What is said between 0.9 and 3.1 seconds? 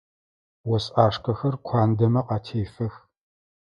ӏашкӏэхэр куандэмэ къатефэх.